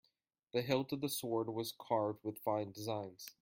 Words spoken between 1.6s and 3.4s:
carved with fine designs.